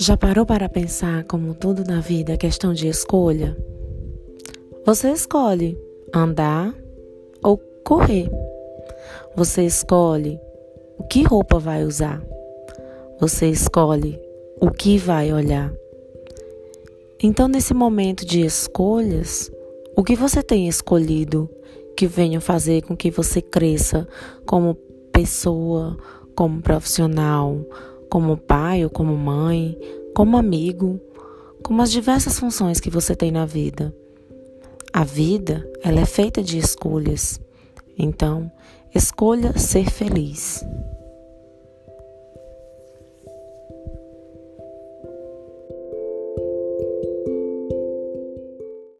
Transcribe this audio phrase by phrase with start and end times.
[0.00, 3.56] Já parou para pensar como tudo na vida é questão de escolha?
[4.86, 5.76] Você escolhe
[6.14, 6.72] andar
[7.42, 8.30] ou correr.
[9.34, 10.38] Você escolhe
[10.98, 12.22] o que roupa vai usar.
[13.20, 14.22] Você escolhe
[14.60, 15.74] o que vai olhar.
[17.20, 19.50] Então, nesse momento de escolhas,
[19.96, 21.50] o que você tem escolhido
[21.96, 24.06] que venha fazer com que você cresça
[24.46, 24.76] como
[25.12, 25.98] pessoa,
[26.36, 27.66] como profissional,
[28.10, 29.78] como pai ou como mãe,
[30.14, 31.00] como amigo,
[31.62, 33.94] como as diversas funções que você tem na vida.
[34.92, 37.40] A vida, ela é feita de escolhas.
[37.96, 38.50] Então,
[38.94, 40.64] escolha ser feliz.